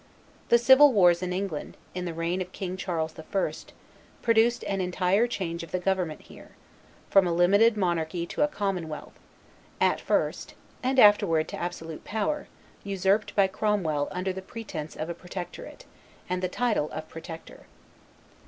[0.49, 3.53] The civil wars in England, in the reign of King Charles I.,
[4.23, 6.53] produced an entire change of the government here,
[7.11, 9.13] from a limited monarchy to a commonwealth,
[9.79, 12.47] at first, and afterward to absolute power,
[12.83, 15.75] usurped by Cromwell, under the pretense of protection,
[16.27, 17.67] and the title of Protector.